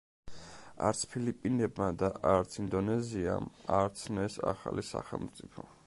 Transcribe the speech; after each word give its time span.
არც 0.87 1.01
ფილიპინებმა 1.11 1.89
და 2.03 2.09
არც 2.31 2.57
ინდონეზიამ 2.65 3.47
არ 3.81 3.95
ცნეს 4.01 4.41
ახალი 4.55 4.87
სახელმწიფო. 4.95 5.73